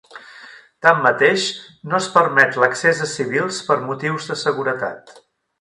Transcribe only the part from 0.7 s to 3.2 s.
Tanmateix, no es permet l'accés a